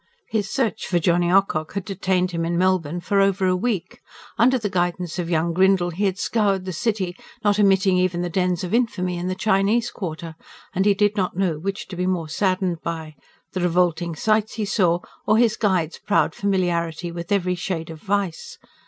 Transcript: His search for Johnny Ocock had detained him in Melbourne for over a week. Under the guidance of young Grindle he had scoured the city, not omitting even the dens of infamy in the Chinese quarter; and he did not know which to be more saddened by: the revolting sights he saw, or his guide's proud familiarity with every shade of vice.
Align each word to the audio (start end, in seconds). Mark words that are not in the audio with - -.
His 0.31 0.49
search 0.49 0.87
for 0.87 0.97
Johnny 0.97 1.31
Ocock 1.31 1.73
had 1.73 1.85
detained 1.85 2.31
him 2.31 2.43
in 2.43 2.57
Melbourne 2.57 3.01
for 3.01 3.21
over 3.21 3.45
a 3.45 3.55
week. 3.55 4.01
Under 4.35 4.57
the 4.57 4.67
guidance 4.67 5.19
of 5.19 5.29
young 5.29 5.53
Grindle 5.53 5.91
he 5.91 6.05
had 6.05 6.17
scoured 6.17 6.65
the 6.65 6.73
city, 6.73 7.15
not 7.43 7.59
omitting 7.59 7.99
even 7.99 8.23
the 8.23 8.27
dens 8.31 8.63
of 8.63 8.73
infamy 8.73 9.19
in 9.19 9.27
the 9.27 9.35
Chinese 9.35 9.91
quarter; 9.91 10.33
and 10.73 10.85
he 10.87 10.95
did 10.95 11.15
not 11.15 11.37
know 11.37 11.59
which 11.59 11.87
to 11.89 11.95
be 11.95 12.07
more 12.07 12.29
saddened 12.29 12.81
by: 12.81 13.13
the 13.53 13.61
revolting 13.61 14.15
sights 14.15 14.55
he 14.55 14.65
saw, 14.65 15.01
or 15.27 15.37
his 15.37 15.55
guide's 15.55 15.99
proud 15.99 16.33
familiarity 16.33 17.11
with 17.11 17.31
every 17.31 17.53
shade 17.53 17.91
of 17.91 18.01
vice. 18.01 18.57